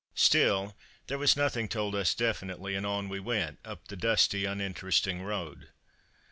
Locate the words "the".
3.87-3.95